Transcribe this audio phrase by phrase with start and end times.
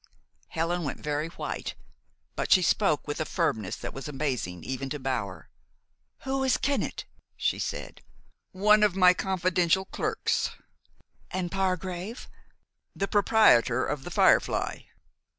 [0.47, 1.75] Helen went very white;
[2.35, 5.47] but she spoke with a firmness that was amazing, even to Bower.
[6.23, 7.05] "Who is Kennett?"
[7.37, 8.01] she said.
[8.51, 10.49] "One of my confidential clerks."
[11.29, 12.27] "And Pargrave?"
[12.95, 14.79] "The proprietor of 'The Firefly.'"